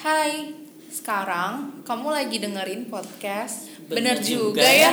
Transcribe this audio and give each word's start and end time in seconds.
Hai, 0.00 0.48
sekarang 0.88 1.84
kamu 1.84 2.08
lagi 2.08 2.40
dengerin 2.40 2.88
podcast 2.88 3.68
Bener 3.84 4.16
Bener, 4.16 4.24
juga 4.24 4.64
juga, 4.64 4.64
ya. 4.64 4.88
ya. 4.88 4.92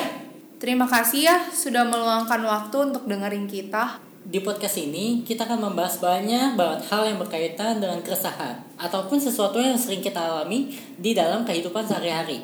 Terima 0.59 0.83
kasih 0.83 1.31
ya 1.31 1.37
sudah 1.47 1.87
meluangkan 1.87 2.43
waktu 2.43 2.91
untuk 2.91 3.07
dengerin 3.07 3.47
kita. 3.47 4.03
Di 4.27 4.43
podcast 4.43 4.75
ini 4.75 5.23
kita 5.23 5.47
akan 5.47 5.71
membahas 5.71 6.03
banyak 6.03 6.59
banget 6.59 6.91
hal 6.91 7.07
yang 7.07 7.23
berkaitan 7.23 7.79
dengan 7.79 8.03
keresahan 8.03 8.59
ataupun 8.75 9.15
sesuatu 9.15 9.63
yang 9.63 9.79
sering 9.79 10.03
kita 10.03 10.19
alami 10.19 10.75
di 10.99 11.15
dalam 11.15 11.47
kehidupan 11.47 11.87
sehari-hari. 11.87 12.43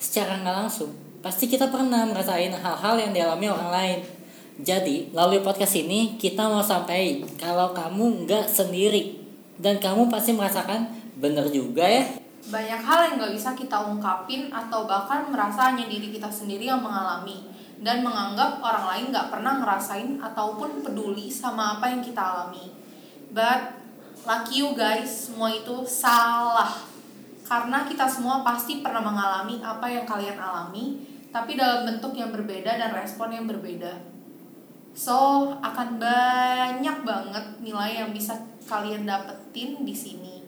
Secara 0.00 0.40
nggak 0.40 0.56
langsung, 0.64 0.88
pasti 1.20 1.52
kita 1.52 1.68
pernah 1.68 2.08
merasain 2.08 2.48
hal-hal 2.48 2.96
yang 2.96 3.12
dialami 3.12 3.52
orang 3.52 3.68
lain. 3.68 3.98
Jadi, 4.56 5.12
melalui 5.12 5.44
podcast 5.44 5.76
ini 5.76 6.16
kita 6.16 6.48
mau 6.48 6.64
sampaikan 6.64 7.28
kalau 7.36 7.76
kamu 7.76 8.24
nggak 8.24 8.48
sendiri 8.48 9.20
dan 9.60 9.76
kamu 9.76 10.08
pasti 10.08 10.32
merasakan 10.32 11.03
bener 11.24 11.48
juga 11.48 11.88
ya. 11.88 12.04
Banyak 12.44 12.80
hal 12.84 12.98
yang 13.08 13.14
gak 13.24 13.32
bisa 13.32 13.56
kita 13.56 13.80
ungkapin 13.80 14.52
atau 14.52 14.84
bahkan 14.84 15.24
merasa 15.32 15.72
hanya 15.72 15.88
diri 15.88 16.12
kita 16.12 16.28
sendiri 16.28 16.68
yang 16.68 16.84
mengalami 16.84 17.48
dan 17.80 18.04
menganggap 18.04 18.60
orang 18.60 18.84
lain 18.92 19.04
gak 19.08 19.32
pernah 19.32 19.64
ngerasain 19.64 20.20
ataupun 20.20 20.84
peduli 20.84 21.32
sama 21.32 21.80
apa 21.80 21.88
yang 21.88 22.04
kita 22.04 22.20
alami. 22.20 22.68
But 23.32 23.80
lucky 24.28 24.60
you 24.60 24.76
guys, 24.76 25.32
semua 25.32 25.56
itu 25.56 25.88
salah. 25.88 26.84
Karena 27.48 27.88
kita 27.88 28.04
semua 28.04 28.44
pasti 28.44 28.84
pernah 28.84 29.00
mengalami 29.00 29.64
apa 29.64 29.88
yang 29.88 30.04
kalian 30.04 30.36
alami, 30.36 31.00
tapi 31.32 31.56
dalam 31.56 31.88
bentuk 31.88 32.12
yang 32.12 32.28
berbeda 32.28 32.76
dan 32.76 32.92
respon 32.92 33.32
yang 33.32 33.48
berbeda. 33.48 34.00
So, 34.94 35.50
akan 35.58 35.98
banyak 35.98 36.98
banget 37.02 37.44
nilai 37.58 38.04
yang 38.04 38.14
bisa 38.14 38.38
kalian 38.64 39.04
dapetin 39.04 39.82
di 39.82 39.92
sini. 39.92 40.43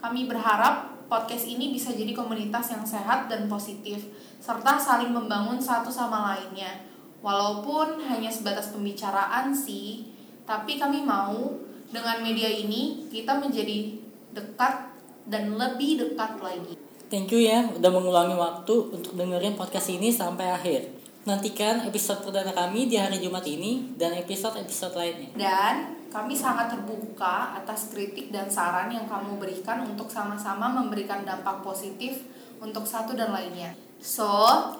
Kami 0.00 0.24
berharap 0.24 1.04
podcast 1.12 1.44
ini 1.44 1.76
bisa 1.76 1.92
jadi 1.92 2.16
komunitas 2.16 2.72
yang 2.72 2.84
sehat 2.88 3.28
dan 3.28 3.44
positif, 3.52 4.08
serta 4.40 4.80
saling 4.80 5.12
membangun 5.12 5.60
satu 5.60 5.92
sama 5.92 6.32
lainnya. 6.32 6.88
Walaupun 7.20 8.00
hanya 8.08 8.32
sebatas 8.32 8.72
pembicaraan 8.72 9.52
sih, 9.52 10.08
tapi 10.48 10.80
kami 10.80 11.04
mau 11.04 11.52
dengan 11.92 12.24
media 12.24 12.48
ini 12.48 13.04
kita 13.12 13.36
menjadi 13.36 13.92
dekat 14.32 14.88
dan 15.28 15.52
lebih 15.60 16.00
dekat 16.00 16.40
lagi. 16.40 16.74
Thank 17.10 17.34
you 17.34 17.42
ya 17.42 17.66
udah 17.68 17.90
mengulangi 17.90 18.38
waktu 18.38 18.74
untuk 18.94 19.12
dengerin 19.18 19.58
podcast 19.58 19.92
ini 19.92 20.08
sampai 20.08 20.48
akhir. 20.48 20.99
Nantikan 21.20 21.84
episode 21.84 22.24
perdana 22.24 22.48
kami 22.56 22.88
di 22.88 22.96
hari 22.96 23.20
Jumat 23.20 23.44
ini 23.44 23.92
dan 24.00 24.16
episode-episode 24.16 24.96
lainnya. 24.96 25.28
Dan 25.36 25.74
kami 26.08 26.32
sangat 26.32 26.72
terbuka 26.72 27.60
atas 27.60 27.92
kritik 27.92 28.32
dan 28.32 28.48
saran 28.48 28.88
yang 28.88 29.04
kamu 29.04 29.36
berikan 29.36 29.84
untuk 29.84 30.08
sama-sama 30.08 30.72
memberikan 30.72 31.20
dampak 31.28 31.60
positif 31.60 32.24
untuk 32.56 32.88
satu 32.88 33.12
dan 33.12 33.36
lainnya. 33.36 33.76
So, 34.00 34.32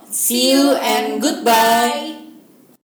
See 0.09 0.57
you 0.57 0.81
and 0.81 1.21
goodbye. 1.21 2.20